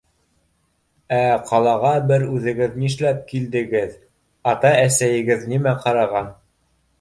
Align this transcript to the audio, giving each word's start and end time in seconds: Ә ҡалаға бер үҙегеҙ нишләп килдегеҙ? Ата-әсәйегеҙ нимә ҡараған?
Ә 1.17 1.17
ҡалаға 1.49 1.91
бер 2.11 2.25
үҙегеҙ 2.37 2.79
нишләп 2.85 3.19
килдегеҙ? 3.33 3.93
Ата-әсәйегеҙ 4.55 5.47
нимә 5.53 5.77
ҡараған? 5.87 6.35